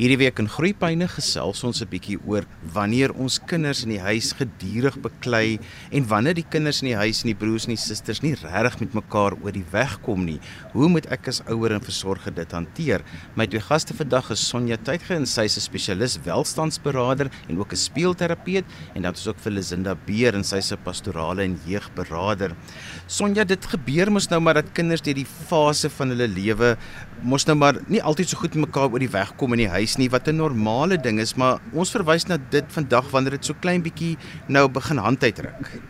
[0.00, 4.32] Hierdie week in Groepyne gesels ons 'n bietjie oor wanneer ons kinders in die huis
[4.32, 5.60] gedurig beklei
[5.92, 8.80] en wanneer die kinders in die huis en die broers en die susters nie regtig
[8.80, 10.40] met mekaar oor die weg kom nie.
[10.72, 13.04] Hoe moet ek as ouer en versorger dit hanteer?
[13.36, 17.72] My twee gaste vandag is Sonja Tuitge en sy is 'n spesialis welstandsberader en ook
[17.72, 18.64] 'n speelterapeut
[18.94, 22.56] en dan is ook vir Lisinda Beer en sy is 'n pastorale en jeugberader.
[23.06, 26.78] Sonja, dit gebeur mos nou maar dat kinders deur die fase van hulle lewe
[27.22, 29.96] mos nou maar nie altyd so goed mekaar oor die weg kom in die huis
[29.98, 33.54] nie wat 'n normale ding is, maar ons verwys na dit vandag wanneer dit so
[33.60, 34.16] klein bietjie
[34.48, 35.80] nou begin hand uitruk.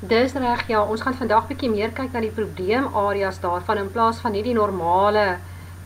[0.00, 4.20] Dis reg, ja, ons gaan vandag bietjie meer kyk na die probleemareas daarvan in plaas
[4.20, 5.38] van hierdie normale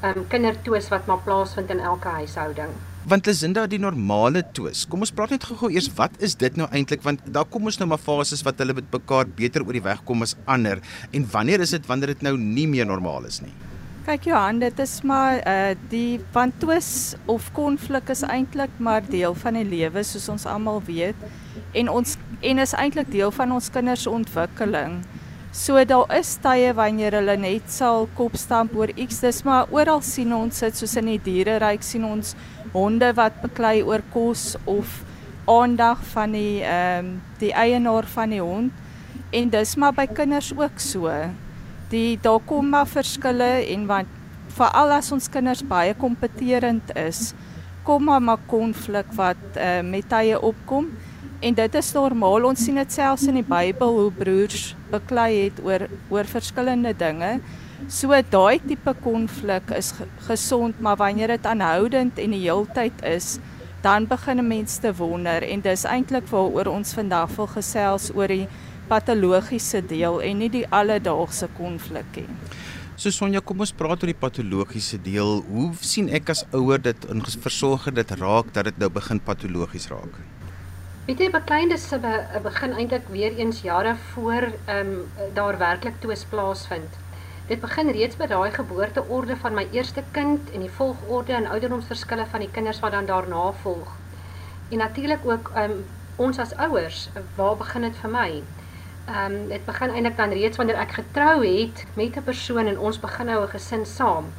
[0.02, 2.70] ehm um, kindertoes wat maar plaasvind in elke huishouding.
[3.06, 4.86] Want is inderdaad die normale toes.
[4.86, 7.78] Kom ons praat net gou-gou eers wat is dit nou eintlik want daar kom ons
[7.78, 11.30] nou maar fases wat hulle met mekaar beter oor die weg kom as ander en
[11.32, 13.65] wanneer is dit wanneer dit nou nie meer normaal is nie?
[14.06, 19.34] Kyk Johan, dit is maar uh die van twis of konflik is eintlik maar deel
[19.34, 21.24] van die lewe soos ons almal weet.
[21.74, 25.00] En ons en is eintlik deel van ons kinders ontwikkeling.
[25.50, 30.30] So daar is tye wanneer hulle net sal kopstamp oor iets, dis maar oral sien
[30.36, 32.36] ons dit soos in die diereryk sien ons
[32.76, 35.00] honde wat beklei oor kos of
[35.50, 37.10] aandag van die ehm um,
[37.42, 38.70] die eienaar van die hond.
[39.34, 41.10] En dis maar by kinders ook so
[41.90, 44.08] die daar kom maar verskille en want
[44.56, 47.34] veral as ons kinders baie kompeterend is,
[47.86, 50.88] kom maar maar konflik wat uh, met tye opkom
[51.40, 52.48] en dit is normaal.
[52.48, 57.36] Ons sien dit selfs in die Bybel hoe broers beklei het oor oor verskillende dinge.
[57.92, 59.92] So daai tipe konflik is
[60.26, 63.36] gesond, maar wanneer dit aanhoudend en die heeltyd is,
[63.84, 68.26] dan begin 'n mens te wonder en dis eintlik waaroor ons vandag wil gesels oor
[68.26, 68.48] die
[68.88, 72.28] patologiese deel en nie die alledaagse konflik nie.
[72.96, 75.42] So Sonja, kom ons praat oor die patologiese deel.
[75.52, 79.90] Hoe sien ek as ouer dit in versorger dit raak dat dit nou begin patologies
[79.92, 80.16] raak?
[81.06, 86.00] Weet jy, bekleinde se be, begin eintlik weer eens jare voor ehm um, daar werklik
[86.00, 86.96] toes plaasvind.
[87.46, 92.26] Dit begin reeds by daai geboorteorde van my eerste kind en die volgorde en ouderdomsverskille
[92.32, 93.92] van die kinders wat dan daarna volg.
[94.72, 95.84] En natuurlik ook ehm um,
[96.16, 98.30] ons as ouers, waar begin dit vir my?
[99.06, 102.78] Ehm um, dit begin eintlik dan reeds wanneer ek getrou het met 'n persoon en
[102.78, 104.32] ons begin nou 'n gesin saam.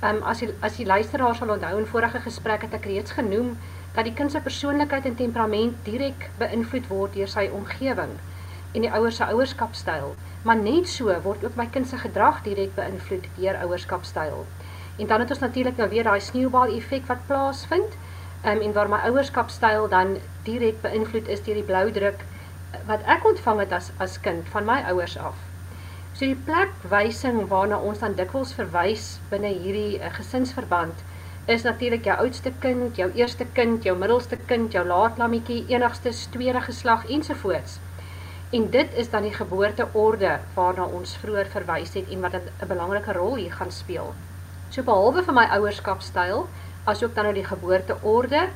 [0.00, 3.10] Ehm um, as jy as jy luisteraars sal onthou in vorige gesprekke het ek reeds
[3.10, 3.58] genoem
[3.94, 8.12] dat die kind se persoonlikheid en temperament direk beïnvloed word deur sy omgewing
[8.72, 10.14] en die ouers se ouerskapstyl.
[10.42, 14.46] Maar net so word ook my kind se gedrag direk beïnvloed deur ouerskapstyl.
[14.98, 17.98] En dan het ons natuurlik nou weer daai sneeubal effek wat plaasvind.
[18.42, 22.24] Ehm um, en waar my ouerskapstyl dan direk beïnvloed is deur die blou druk
[22.86, 25.36] wat ek ontvang het as as kind van my ouers af.
[26.14, 31.02] So die plekwysing waarna ons dan dikwels verwys binne hierdie uh, gesinsverband
[31.50, 36.62] is natuurlik jou oudste kind, jou eerste kind, jou middelste kind, jou laatlammetjie, enigste tweede
[36.64, 37.80] geslag ensovoorts.
[38.54, 43.12] En dit is dan die geboorteorde waarna ons vroeër verwys het en wat 'n belangrike
[43.12, 44.14] rol hier gaan speel.
[44.70, 46.46] So behalwe vir my ouerskapstyl,
[46.84, 48.48] asook dan nou die geboorteorde,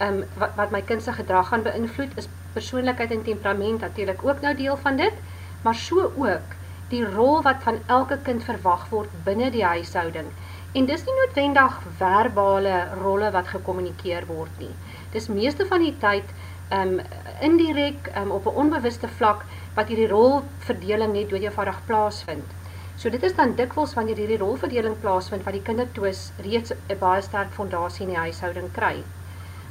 [0.00, 4.40] um, wat wat my kind se gedrag gaan beïnvloed is persoonlikheid en temperament natuurlik ook
[4.44, 5.24] nou deel van dit,
[5.62, 6.56] maar so ook
[6.90, 10.28] die rol wat van elke kind verwag word binne die huishouding.
[10.76, 14.74] En dis nie noodwendig verbale rolle wat gekommunikeer word nie.
[15.14, 16.30] Dis meeste van die tyd
[16.76, 17.00] um
[17.46, 19.44] indirek um op 'n onbewuste vlak
[19.74, 22.54] wat hierdie rolverdeling net eenvoudig plaasvind.
[22.96, 27.22] So dit is dan dikwels wanneer hierdie rolverdeling plaasvind wat die kindertoes reeds 'n baie
[27.22, 29.02] sterk fondasie in die huishouding kry.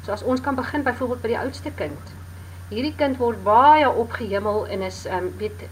[0.04, 2.16] So as ons kan begin byvoorbeeld by die oudste kind
[2.70, 5.68] hierdie kind word baie opgehemel en is um, weet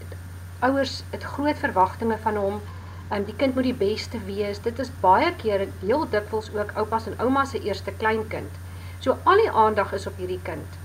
[0.64, 2.60] ouers het groot verwagtinge van hom.
[3.12, 4.60] Um, die kind moet die beste wees.
[4.62, 8.60] Dit is baie keer heel dikwels ook oupas en oumas se eerste kleinkind.
[9.02, 10.78] So al die aandag is op hierdie kind.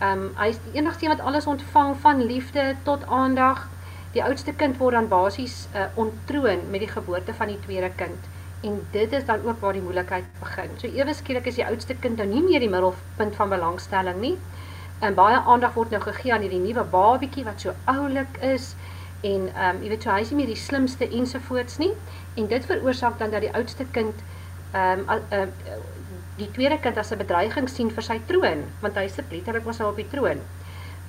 [0.00, 3.64] Ehm um, hy is die enigste wat alles ontvang van liefde tot aandag.
[4.14, 8.28] Die oudste kind word dan basies uh, ontroon met die geboorte van die tweede kind.
[8.62, 10.76] En dit is dan ook waar die moeilikheid begin.
[10.78, 14.36] So ewe skielik is die oudste kind nou nie meer die middelpunt van belangstelling nie
[15.00, 18.74] en baie aandag word nou gegee aan hierdie nuwe babietjie wat so oulik is
[19.24, 21.92] en ehm um, jy weet so hy is nie meer die slimste ensovoorts nie
[22.36, 24.24] en dit veroorsaak dan dat die oudste kind
[24.72, 25.46] ehm um, uh,
[26.36, 29.78] die tweede kind as 'n bedreiging sien vir sy troon want hy sit letterlik mos
[29.78, 30.40] nou op die troon.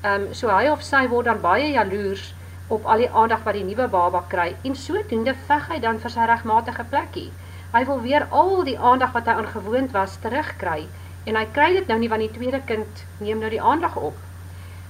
[0.04, 2.34] Ehm um, so hy of sy word dan baie jaloers
[2.68, 6.12] op al die aandag wat die nuwe baba kry en sodoende veg hy dan vir
[6.12, 7.31] sy regmatige plekkie.
[7.74, 10.88] Hy wil weer al die aandag wat hy aangewoond was terugkry
[11.25, 14.18] en hy kry dit nou nie want die tweede kind neem nou die aandag op.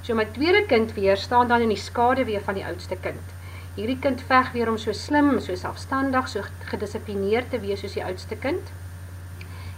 [0.05, 3.33] So my tweede kind weer staan dan in die skade weer van die oudste kind.
[3.75, 8.03] Hierdie kind veg weer om so slim, so selfstandig, so gedissiplineerd te wees soos die
[8.05, 8.69] oudste kind.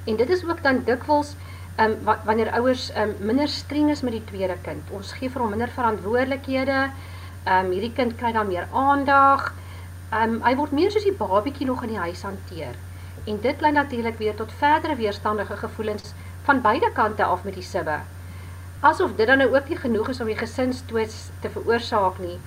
[0.05, 1.35] En dit is ook dan dikwels
[1.79, 1.95] um,
[2.25, 4.91] wanneer ouers um, minder streng is met die tweede kind.
[4.91, 6.81] Ons gee vir hom minder verantwoordelikhede.
[7.47, 9.51] Um, hierdie kind kry dan meer aandag.
[10.11, 12.77] Um, hy word meer soos die babietjie nog in die huis hanteer.
[13.27, 16.13] En dit lei natuurlik weer tot verdere weerstandige gevoelens
[16.47, 17.99] van beide kante af met die sibbe.
[18.87, 22.37] Asof dit dan nou ook nie genoeg is om die gesinstwis te veroorsaak nie,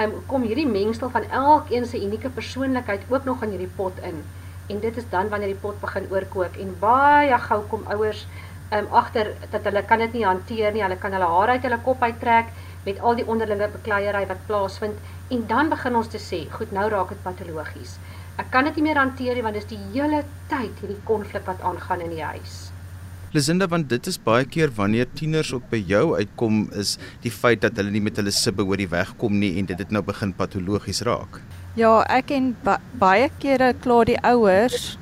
[0.00, 4.22] um, kom hierdie mengsel van elkeen se unieke persoonlikheid ook nog in hierdie pot in.
[4.70, 8.24] En dit is dan wanneer die pot begin oorkook en baie gou kom ouers
[8.72, 10.84] um, agter dat hulle kan dit nie hanteer nie.
[10.86, 12.52] Hulle kan hulle hare uit hulle kop uittrek
[12.86, 14.96] met al die onderlinge bekleierery wat plaasvind
[15.28, 17.98] en dan begin ons te sê, goed, nou raak dit patologies.
[18.40, 21.44] Ek kan dit nie meer hanteer nie want dit is die hele tyd hierdie konflik
[21.50, 22.69] wat aangaan in die huis.
[23.30, 27.60] Lisinda want dit is baie keer wanneer tieners ook by jou uitkom is die feit
[27.62, 30.02] dat hulle nie met hulle sibbe oor die weg kom nie en dit het nou
[30.02, 31.38] begin patologies raak.
[31.78, 34.96] Ja, ek en ba baie kere kla die ouers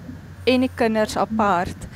[0.45, 1.89] en die kinders apart.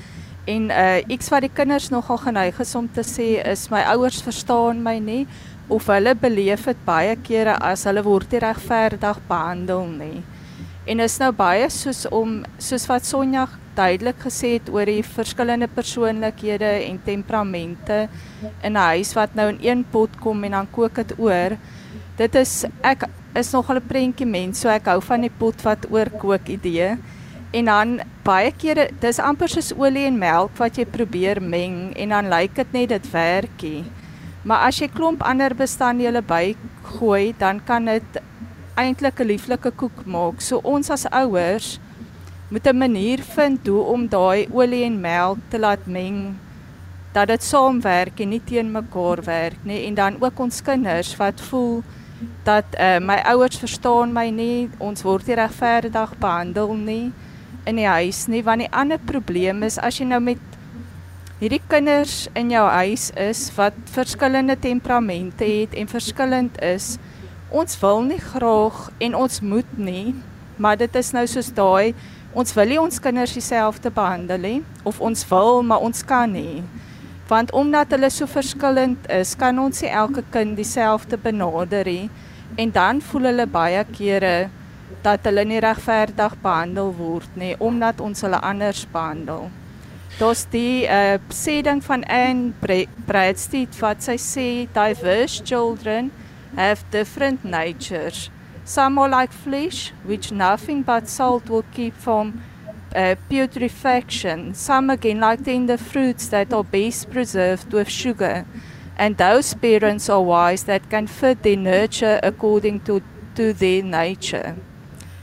[0.49, 4.25] En uh sê wat die kinders nogal geneig is om te sê is my ouers
[4.25, 5.27] verstaan my nie
[5.69, 10.25] of hulle beleef dit baie kere as hulle word regverdig behandel nie.
[10.89, 15.69] En is nou baie soos om soos wat Sonja duidelik gesê het oor die verskillende
[15.69, 18.09] persoonlikhede en temperamente
[18.63, 21.57] in 'n huis wat nou in een pot kom en dan kook dit oor.
[22.17, 25.91] Dit is ek is nogal 'n prentjie mens, so ek hou van die pot wat
[25.91, 26.97] oorkook idee.
[27.53, 32.09] En dan baie kere dis amper soos olie en melk wat jy probeer meng en
[32.09, 33.85] dan lyk dit net dit werkie.
[34.43, 38.23] Maar as jy klomp ander bestanddele bygooi, dan kan dit
[38.75, 40.41] eintlik 'n lieflike koek maak.
[40.41, 41.79] So ons as ouers
[42.53, 46.37] moet 'n manier vind hoe om daai olie en melk te laat meng
[47.13, 51.41] dat dit saamwerk en nie teen mekaar werk nie en dan ook ons kinders wat
[51.41, 51.83] voel
[52.45, 57.13] dat uh, my ouers verstaan my nie ons word nie regverdig behandel nie
[57.65, 58.43] in die huis nie.
[58.43, 60.39] Want die ander probleem is as jy nou met
[61.43, 66.99] hierdie kinders in jou huis is wat verskillende temperamente het en verskillend is
[67.51, 70.15] ons wil nie graag en ons moet nie
[70.57, 71.95] maar dit is nou soos daai
[72.33, 74.59] ons wil nie ons kinders dieselfde behandel nie
[74.89, 76.63] of ons wil maar ons kan nie.
[77.29, 82.11] Want omdat hulle so verskillend is kan ons nie elke kind dieselfde benader nie.
[82.57, 84.51] En dan voel hulle baie kere
[85.03, 89.49] dat hulle nie regverdig behandel word nie omdat ons hulle anders behandel.
[90.19, 92.53] Dis die uh, sê ding van Anne
[93.09, 96.13] Bradstreet wat sy sê diverse children
[96.57, 98.29] have different natures
[98.65, 102.43] Some are like flesh, which nothing but salt will keep from
[102.95, 104.55] uh, putrefaction.
[104.55, 108.47] Some again like tender fruits that are best preserved with sugar.
[108.97, 113.03] And those parents are wise that can fit their nurture according to,
[113.35, 114.57] to their nature.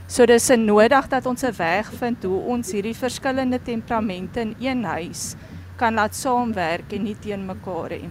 [0.06, 4.56] So dis 'n nodig dat ons 'n weg vind hoe ons hierdie verskillende temperamente in
[4.58, 5.36] een huis
[5.76, 8.10] kan laat saamwerk en nie teen mekaar nie.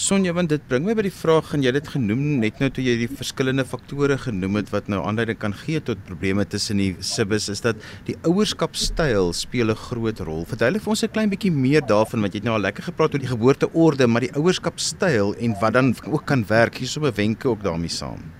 [0.00, 2.70] Sonja, want dit bring my by die vraag en jy het dit genoem net nou
[2.72, 6.80] toe jy die verskillende faktore genoem het wat nou aanleiding kan gee tot probleme tussen
[6.80, 10.46] die sibbes is dat die ouerskapstyl speel 'n groot rol.
[10.48, 13.12] Vertel vir ons 'n klein bietjie meer daarvan want jy het nou al lekker gepraat
[13.12, 16.80] oor die geboorteorde, maar die ouerskapstyl en wat dan ook kan werk.
[16.80, 18.39] Hier is so 'n wenke ook daarmee saam.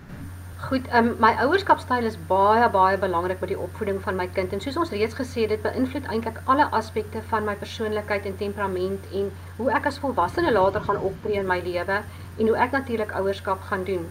[0.60, 4.60] Goed, um, my ouerskapstyl is baie baie belangrik by die opvoeding van my kind en
[4.60, 9.06] soos ons reeds gesê het, dit beïnvloed eintlik alle aspekte van my persoonlikheid en temperament
[9.20, 13.14] en hoe ek as volwassene later gaan optree in my lewe en hoe ek natuurlik
[13.22, 14.04] ouerskap gaan doen.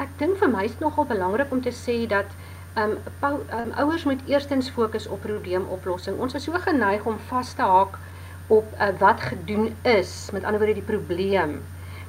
[0.00, 2.32] Ek dink vir my is dit nogal belangrik om te sê dat
[2.80, 2.96] um,
[3.28, 6.16] um ouers moet eerstens fokus op probleemoplossing.
[6.16, 8.00] Ons is so geneig om vas te haak
[8.48, 11.60] op uh, wat gedoen is, met ander woorde die probleem,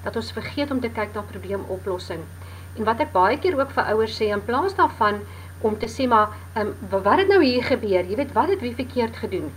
[0.07, 2.23] dat ons vergeet om te kyk na probleemoplossing.
[2.77, 5.21] En wat ek baie keer ook vir ouers sê in plaas daarvan
[5.61, 8.03] om te sê maar um, wat het nou hier gebeur?
[8.03, 9.51] Jy weet wat het wie verkeerd gedoen?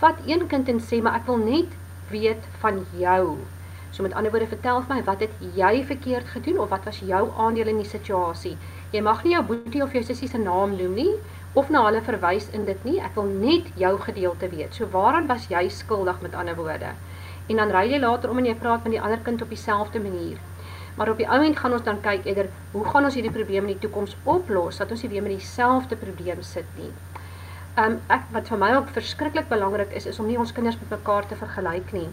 [0.00, 1.78] Vat een kind en sê maar ek wil net
[2.12, 3.38] weet van jou.
[3.90, 7.00] So met ander woorde vertel vir my wat het jy verkeerd gedoen of wat was
[7.00, 8.56] jou aandeel in die situasie?
[8.92, 11.14] Jy mag nie jou boetie of jou sussie se naam noem nie
[11.56, 12.98] of na hulle verwys in dit nie.
[13.00, 14.76] Ek wil net jou gedeelte weet.
[14.76, 16.92] So waaraan was jy skuldig met ander woorde?
[17.48, 20.04] En dan ry jy later om en jy praat met die ander kind op dieselfde
[20.04, 20.36] manier.
[20.98, 23.68] Maar op die ou end gaan ons dan kyk eerder hoe gaan ons hierdie probleem
[23.68, 26.88] in die toekoms oplos dat ons nie weer met dieselfde probleem sit nie.
[27.78, 30.96] Um, ek wat vir my ook verskriklik belangrik is is om nie ons kinders met
[30.96, 32.08] mekaar te vergelyk nie.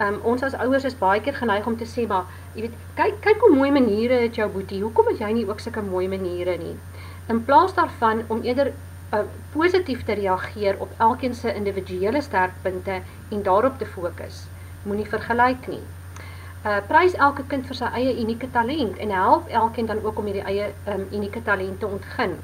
[0.00, 3.18] Um, ons as ouers is baie keer geneig om te sê maar jy weet kyk
[3.26, 4.80] kyk hoe mooi maniere het jou boetie.
[4.86, 6.72] Hoekom het jy nie ook sulke mooi maniere nie?
[7.28, 8.72] In plaas daarvan om eerder
[9.12, 14.46] uh, positief te reageer op elkeen se individuele sterkpunte en daarop te fokus.
[14.88, 15.84] Moenie vergelyk nie
[16.66, 20.28] uh prys elke kind vir sy eie unieke talent en help elkeen dan ook om
[20.28, 22.36] hierdie eie um unieke talent te ontgin.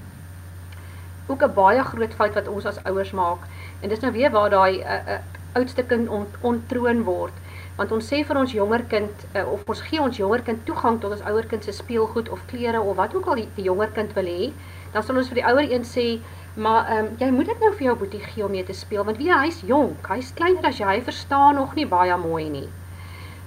[1.26, 3.46] Ook 'n baie groot fout wat ons as ouers maak
[3.80, 7.32] en dis nou weer waar daai uh, uh oudste kind ont, ontroon word.
[7.76, 11.00] Want ons sê vir ons jonger kind uh, of ons gee ons jonger kind toegang
[11.00, 13.92] tot ons ouer kind se speelgoed of klere of wat ook al die, die jonger
[13.96, 14.52] kind wil hê,
[14.92, 16.06] dan sal ons vir die ouer een sê,
[16.54, 19.04] maar ehm um, jy moet dit nou vir jou boetie gee om mee te speel
[19.04, 22.68] want wie hy's jonk, hy's kleiner as jy, hy verstaan nog nie baie mooi nie.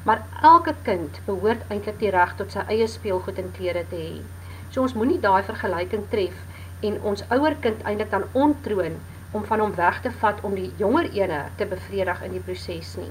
[0.05, 4.19] Maar elke kind behoort eintlik die reg tot sy eie speelgoed en klere te hê.
[4.69, 6.35] So ons moenie daai vergelyking tref
[6.89, 8.99] en ons ouer kind eintlik dan ontroon
[9.31, 12.93] om van hom weg te vat om die jonger ene te bevredig in die proses
[13.01, 13.09] nie.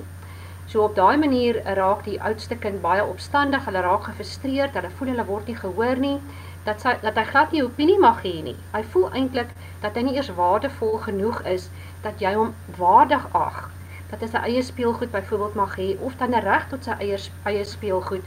[0.70, 5.12] So op daai manier raak die oudste kind baie opstandig, hulle raak gefrustreerd, hulle voel
[5.12, 6.16] hulle word nie gehoor nie,
[6.64, 8.56] dat sy dat hy glad nie opinie mag hê nie.
[8.72, 9.50] Hy voel eintlik
[9.82, 11.68] dat hy nie eers waardevol genoeg is
[12.06, 13.64] dat jy hom waardig ag.
[14.14, 17.16] Dat hy sy eie speelgoed byvoorbeeld mag hê of dan 'n reg tot sy eie
[17.50, 18.22] eie speelgoed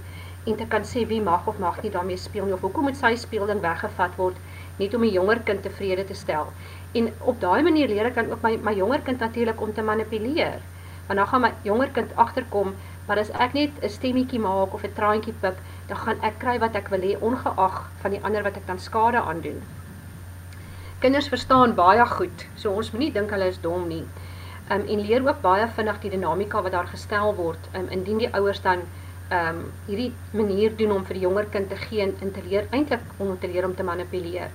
[0.48, 2.98] en te kan sê wie mag of mag nie daarmee speel nie of hoekom moet
[3.00, 4.36] sy speelding weggevat word
[4.80, 6.52] net om 'n jonger kind tevrede te stel.
[6.92, 9.82] En op daai manier leer ek dan ook my my jonger kind natuurlik om te
[9.82, 10.60] manipuleer.
[11.08, 12.76] Want dan gaan my jonger kind agterkom,
[13.08, 15.56] maar as ek net 'n stemmetjie maak of 'n traantjie pik,
[15.88, 18.80] dan gaan ek kry wat ek wil hê ongeag van die ander wat ek dan
[18.80, 19.62] skade aandoen.
[21.00, 24.06] Kinders verstaan baie goed, so ons moenie dink hulle is dom nie.
[24.70, 28.34] Um en leer ook baie vinnig die dinamika wat daar gestel word, um indien die
[28.34, 28.86] ouers dan
[29.32, 33.04] um hierdie manier doen om vir die jonger kind te gee en te leer eintlik
[33.18, 34.52] om te leer om te manipuleer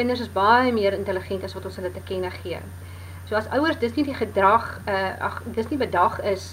[0.00, 2.58] kinders is baie meer intelligent as wat ons hulle te kenne gee.
[3.28, 6.46] So as ouers dis nie die gedrag uh ag dis nie bedag is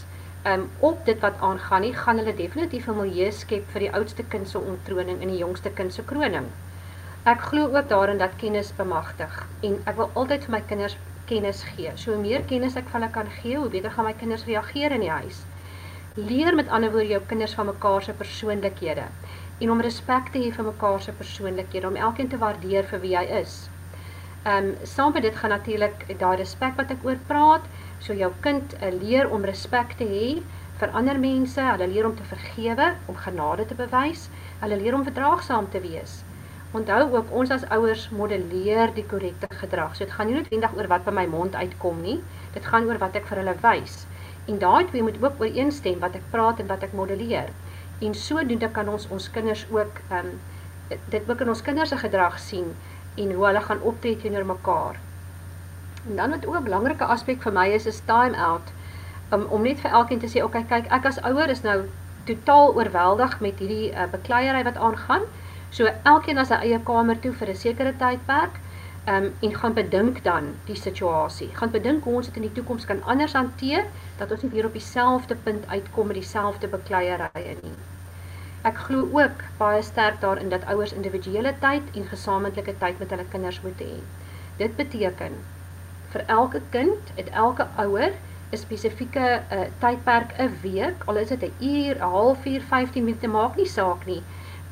[0.51, 4.23] um op dit wat aangaan nie, gaan hulle definitief 'n milieu skep vir die oudste
[4.33, 6.49] kind se ontroning en die jongste kind se kroning.
[7.25, 10.97] Ek glo ook daarin dat kennis bemagtig en ek wil altyd vir my kinders
[11.29, 11.91] kennis gee.
[11.96, 14.96] So hoe meer kennis ek van hulle kan gee, hoe beter gaan my kinders reageer
[14.96, 15.43] in die huis.
[16.17, 19.05] Leer met ander woorde jou kinders van mekaar se persoonlikhede
[19.60, 23.15] en om respek te hê vir mekaar se persoonlikhede, om elkeen te waardeer vir wie
[23.17, 23.55] hy is.
[24.43, 27.65] Ehm um, saam met dit gaan natuurlik daai respek wat ek oor praat,
[28.00, 30.27] so jou kind uh, leer om respek te hê
[30.79, 34.29] vir ander mense, hulle leer om te vergewe, om genade te bewys,
[34.62, 36.19] hulle leer om verdraagsaam te wees.
[36.71, 39.95] Onthou ook ons as ouers modelleer die korrekte gedrag.
[39.95, 42.19] So dit gaan nie noodwendig oor wat by my mond uitkom nie.
[42.53, 44.05] Dit gaan oor wat ek vir hulle wys.
[44.47, 47.53] En daai twee moet ook ooreenstem wat ek praat en wat ek modelleer
[48.00, 50.39] en sodoende kan ons ons kinders ook ehm um,
[51.12, 52.67] dit ook in ons kinders se gedrag sien
[53.19, 55.00] en hoe hulle gaan optree teenoor mekaar.
[56.07, 58.71] En dan wat ook 'n belangrike aspek vir my is is time out
[59.31, 61.89] um, om net vir elkeen te sê okay kyk ek as ouer is nou
[62.25, 65.21] totaal oorweldig met hierdie uh, bekleierery wat aangaan.
[65.69, 68.59] So elkeen na sy eie kamer toe vir 'n sekere tydperk
[69.07, 71.50] um, en gaan bedink dan die situasie.
[71.55, 73.86] Gaan bedink hoe ons dit in die toekoms kan anders hanteer
[74.17, 77.75] dat ons nie weer op dieselfde punt uitkom met dieselfde bekleierye nie.
[78.67, 83.27] Ek glo ook baie sterk daarin dat ouers individuele tyd en gesamentlike tyd met hulle
[83.31, 84.00] kinders moet hê.
[84.57, 85.38] Dit beteken
[86.12, 88.12] vir elke kind, het elke ouer
[88.51, 93.27] 'n spesifieke uh, tydperk 'n week, al is dit 'n uur, 'n halfuur, 15 minute
[93.27, 94.24] maak nie saak nie,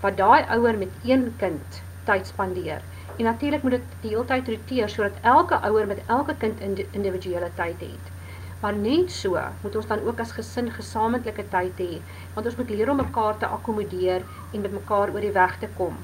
[0.02, 2.82] wat daai ouer met een kind tyd spandeer.
[3.18, 6.60] En natuurlik moet dit die hele tyd roteer sodat elke ouer met elke kind
[6.92, 8.12] individuele tyd het.
[8.60, 12.02] Maar net so moet ons dan ook as gesin gesamentlike tyd hê,
[12.34, 15.70] want ons moet leer om mekaar te akkommodeer en met mekaar oor die weg te
[15.78, 15.98] kom.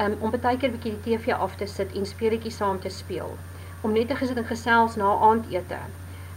[0.00, 2.88] Um, om baie keer 'n bietjie die TV af te sit en speletjies saam te
[2.88, 3.36] speel,
[3.80, 5.78] om net te gesit en gesels na aandete.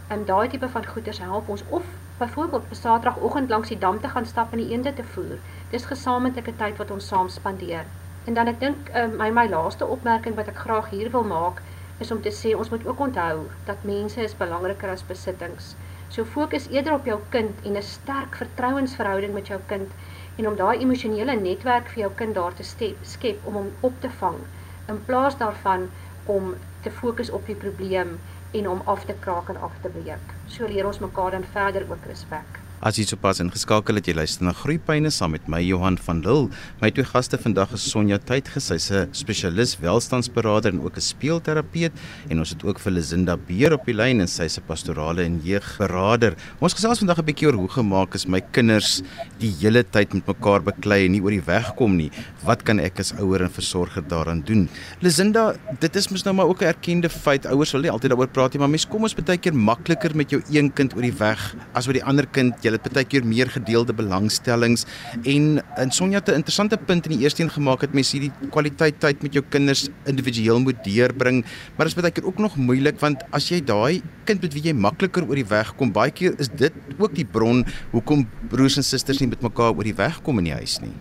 [0.08, 1.84] En um, daai tipe van goeders help ons of
[2.18, 5.38] byvoorbeeld op Saterdagoggend langs die dam te gaan stap en die eende te voer.
[5.70, 7.84] Dis gesamentlike tyd wat ons saam spandeer.
[8.24, 11.62] En dan ek dink uh, my my laaste opmerking wat ek graag hier wil maak
[11.98, 15.74] is om te sê ons moet ook onthou dat mense is belangriker as besittings.
[16.08, 19.90] So fokus eerder op jou kind en 'n sterk vertrouensverhouding met jou kind
[20.36, 22.64] en om daai emosionele netwerk vir jou kind daar te
[23.02, 24.40] skep om hom op te vang
[24.88, 25.88] in plaas daarvan
[26.24, 28.18] om te fokus op die probleem
[28.58, 30.36] en om af te kraak en af te breek.
[30.46, 32.65] So leer ons mekaar dan verder ook respek.
[32.86, 36.52] As jy sopas ingeskakel het, jy luister na Groepyne saam met my Johan van Lille.
[36.78, 41.90] My twee gaste vandag is Sonja Tydges, sy's 'n spesialis welstandsberader en ook 'n speelterapeut
[42.30, 45.40] en ons het ook vir Lisinda Beer op die lyn en sy's 'n pastorale en
[45.42, 46.36] jeugberader.
[46.60, 49.02] Ons gesels vandag 'n bietjie oor hoe gemaak is my kinders
[49.40, 52.12] die hele tyd met mekaar beklei en nie oor die weg kom nie.
[52.44, 54.68] Wat kan ek as ouer en versorger daaraan doen?
[55.00, 57.46] Lisinda, dit is mos nou maar ook 'n erkende feit.
[57.46, 60.30] Ouers wil nie altyd daaroor praat nie, maar mens kom ons baie keer makliker met
[60.30, 63.26] jou een kind oor die weg as met die ander kind jy het baie keer
[63.26, 64.84] meer gedeelde belangstellings.
[65.22, 69.00] En in Sonja 'n interessante punt in die eerste een gemaak het mens hierdie kwaliteit
[69.00, 71.44] tyd met jou kinders individueel moet deurbring
[71.76, 74.62] maar dit is baie keer ook nog moeilik want as jy daai kind met wie
[74.68, 78.78] jy makliker oor die weg kom baie keer is dit ook die bron hoekom broers
[78.80, 80.94] en susters nie met mekaar oor die weg kom in die huis nie.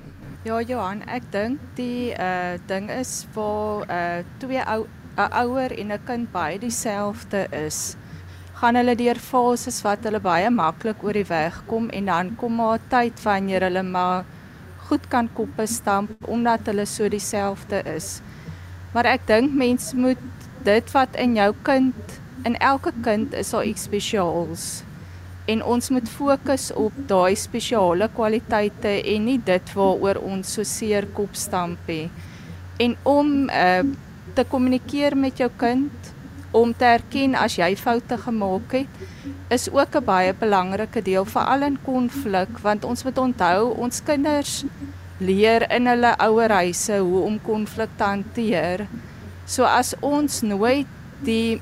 [0.46, 4.86] Ja Johan, ek dink die uh ding is waar uh twee ou
[5.18, 7.96] 'n ouer en 'n kind baie dieselfde is
[8.56, 12.56] gaan hulle deur fases wat hulle baie maklik oor die weg kom en dan kom
[12.62, 14.24] maar tyd wanneer hulle maar
[14.88, 18.20] goed kan koppe stamp omdat hulle so dieselfde is.
[18.94, 20.22] Maar ek dink mens moet
[20.66, 24.84] dit wat in jou kind, in elke kind is daar iets spesiaals.
[25.52, 31.10] En ons moet fokus op daai spesiale kwaliteite en nie dit waaroor ons so seer
[31.18, 32.08] kop stamp nie.
[32.82, 33.84] En om uh,
[34.34, 36.15] te kommunikeer met jou kind
[36.56, 39.06] om te erken as jy foute gemaak het
[39.56, 44.64] is ook 'n baie belangrike deel veral in konflik want ons moet onthou ons kinders
[45.20, 48.88] leer in hulle ouerhuise hoe om konflik te hanteer.
[49.46, 50.88] So as ons nooit
[51.24, 51.62] die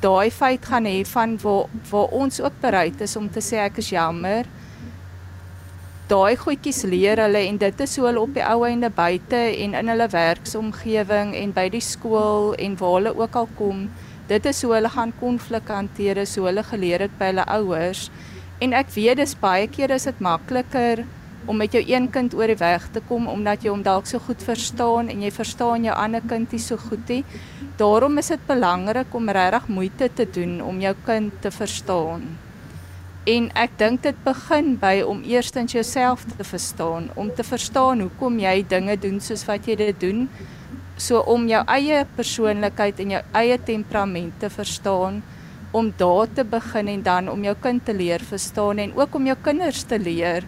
[0.00, 3.78] daai feit gaan hê van waar waar ons ook bereid is om te sê ek
[3.82, 4.46] is jammer
[6.06, 9.72] daai goedjies leer hulle en dit is hoe hulle op die ou einde buite en
[9.74, 13.80] in hulle werksomgewing en by die skool en waar hulle ook al kom,
[14.30, 18.06] dit is hoe hulle gaan konflik hanteer, so hulle geleer het by hulle ouers.
[18.62, 21.02] En ek weet dis baie keer is dit makliker
[21.50, 24.22] om met jou een kind oor die weg te kom omdat jy hom dalk so
[24.22, 27.22] goed verstaan en jy verstaan jou ander kindie so goed nie.
[27.82, 32.45] Daarom is dit belangrik om regtig moeite te doen om jou kind te verstaan.
[33.26, 38.38] En ek dink dit begin by om eerstens jouself te verstaan, om te verstaan hoekom
[38.38, 40.28] jy dinge doen soos wat jy dit doen.
[40.96, 45.24] So om jou eie persoonlikheid en jou eie temperament te verstaan,
[45.74, 49.26] om daar te begin en dan om jou kind te leer verstaan en ook om
[49.26, 50.46] jou kinders te leer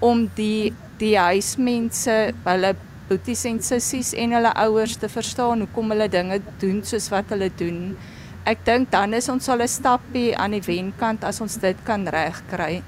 [0.00, 2.76] om die die huismense, hulle
[3.08, 7.50] boeties en sissies en hulle ouers te verstaan hoekom hulle dinge doen soos wat hulle
[7.58, 7.96] doen
[8.44, 12.06] ek dink dan is ons al 'n stappie aan die wenkant as ons dit kan
[12.08, 12.82] regkry.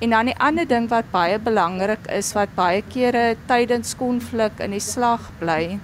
[0.00, 4.70] En dan die ander ding wat baie belangrik is wat baie kere tydens konflik in
[4.70, 5.78] die slag bly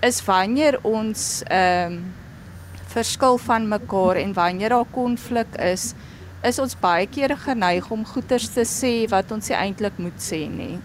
[0.00, 2.14] is wanneer ons ehm um,
[2.88, 5.92] verskil van mekaar en wanneer daar konflik is,
[6.42, 10.78] is ons baie kere geneig om goeters te sê wat ons eintlik moet sê nie.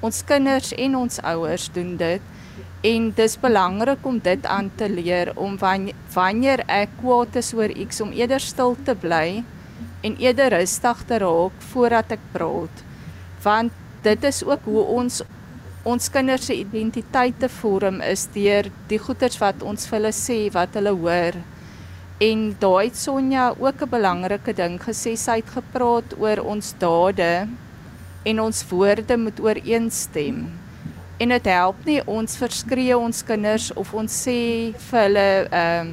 [0.00, 2.29] Ons kinders en ons ouers doen dit.
[2.82, 5.58] En dis belangrik om dit aan te leer om
[6.14, 9.42] wanneer ek kwaad is oor iets om eerder stil te bly
[10.00, 12.84] en eerder rustig te raak voordat ek praat.
[13.44, 15.22] Want dit is ook hoe ons
[15.90, 20.76] ons kinders se identiteite vorm is deur die goeters wat ons vir hulle sê wat
[20.76, 21.38] hulle hoor.
[22.20, 27.48] En daai Sonja ook 'n belangrike ding gesê sy het gepraat oor ons dade
[28.24, 30.59] en ons woorde moet ooreenstem
[31.20, 34.38] en dit help nie ons verskree ons kinders of ons sê
[34.90, 35.92] vir hulle ehm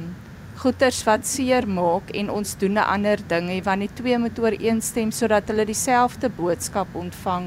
[0.58, 4.38] goeters wat seer maak en ons doen 'n ander ding nie want die twee moet
[4.38, 7.46] ooreenstem sodat hulle dieselfde boodskap ontvang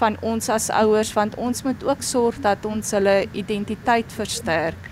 [0.00, 4.90] van ons as ouers want ons moet ook sorg dat ons hulle identiteit versterk.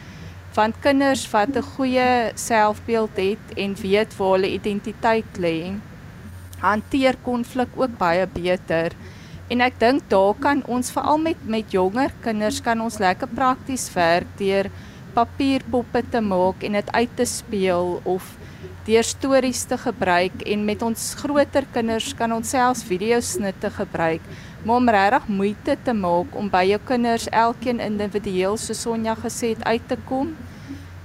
[0.54, 5.76] Want kinders wat 'n goeie selfbeeld het en weet waar hulle identiteit lê
[6.60, 8.92] hanteer konflik ook baie beter
[9.50, 13.88] En ek dink daar kan ons veral met met jonger kinders kan ons lekker prakties
[13.96, 14.68] werk deur
[15.14, 18.28] papierpoppe te maak en dit uit te speel of
[18.86, 20.44] deur stories te gebruik.
[20.46, 24.22] En met ons groter kinders kan ons selfs videosnitte gebruik.
[24.62, 29.56] Maar om regtig moeite te maak om by jou kinders elkeen individueel so Sonja gesê
[29.56, 30.36] het uit te kom.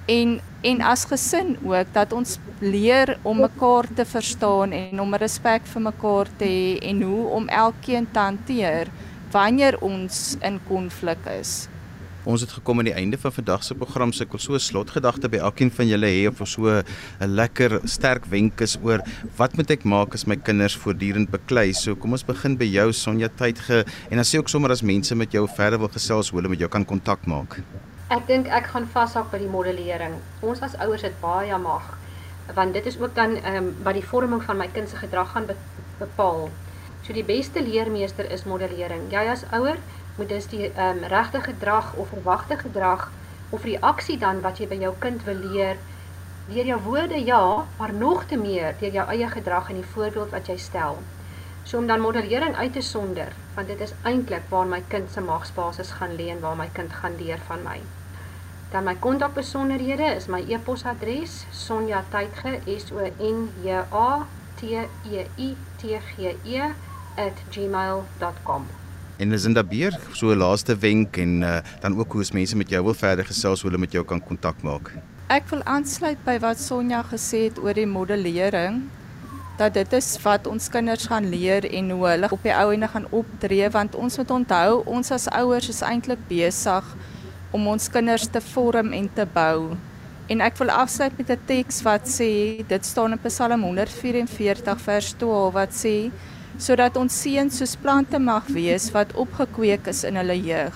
[0.05, 5.65] En en as gesin ook dat ons leer om mekaar te verstaan en om respek
[5.67, 8.91] vir mekaar te hê en hoe om elkeen te hanteer
[9.31, 11.65] wanneer ons in konflik is.
[12.25, 14.09] Ons het gekom aan die einde van vandag se program.
[14.09, 16.83] Ek wil so 'n slotgedagte by elkeen van julle hê of so 'n
[17.19, 18.99] lekker sterk wenk is oor
[19.37, 21.73] wat moet ek maak as my kinders voortdurend beklei.
[21.73, 25.15] So kom ons begin by jou Sonja Tydge en dan sê ook sommer as mense
[25.15, 27.61] met jou verder wil gesels, hoe hulle met jou kan kontak maak.
[28.09, 30.13] Ek dink ek gaan vashak by die modellering.
[30.41, 32.04] Ons as ouers het baie mag
[32.53, 35.31] want dit is ook dan ehm um, wat die vorming van my kind se gedrag
[35.31, 35.55] gaan be
[35.97, 36.49] bepaal.
[37.01, 39.11] So die beste leermeester is modellering.
[39.11, 39.77] Jy as ouer
[40.17, 43.11] moet dus die ehm um, regte gedrag of verwagte gedrag
[43.49, 45.77] of reaksie dan wat jy by jou kind wil leer
[46.47, 50.29] deur jou woorde ja, maar nog te meer deur jou eie gedrag en die voorbeeld
[50.29, 50.99] wat jy stel.
[51.63, 55.21] So om dan modellering uit te sonder, want dit is eintlik waar my kind se
[55.21, 57.79] magsbasis gaan lê en waar my kind gaan leer van my.
[58.75, 64.09] Dan my kontakbesonderhede is my e-posadres sonjatydge s o n j a
[64.59, 66.63] t e i t g e
[67.53, 68.67] @gmail.com.
[69.17, 72.55] En is inderdaad beer so 'n laaste wenk en uh, dan ook hoe as mense
[72.55, 74.91] met jou wil verder gesels, hoe hulle met jou kan kontak maak.
[75.27, 78.83] Ek wil aansluit by wat Sonja gesê het oor die modellering
[79.57, 82.87] dat dit is wat ons kinders gaan leer en hoe hulle op die ou ende
[82.87, 86.83] gaan optree want ons moet onthou ons as ouers is eintlik besig
[87.55, 89.75] om ons kinders te vorm en te bou
[90.25, 95.13] En ek wil afsluit met 'n teks wat sê, dit staan in Psalm 144 vers
[95.17, 96.11] 12 wat sê
[96.57, 100.75] sodat ons seuns soos plante mag wees wat opgekweek is in hulle jeug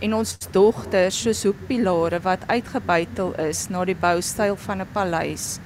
[0.00, 5.60] en ons dogters soos hoekpilare wat uitgebuitel is na die boustyl van 'n paleis.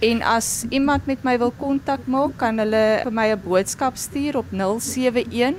[0.00, 4.36] En as iemand met my wil kontak maak, kan hulle vir my 'n boodskap stuur
[4.36, 5.54] op 071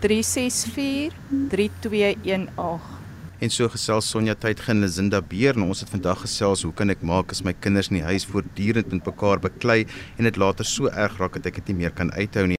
[0.00, 1.12] 364
[1.48, 2.95] 3218.
[3.38, 6.88] En so gesels Sonja Tydgen en Zinda Beer en ons het vandag gesels hoe kan
[6.94, 9.82] ek maak as my kinders in die huis voortdurend met mekaar beklei
[10.16, 12.55] en dit later so erg raak dat ek dit nie meer kan uithou nie.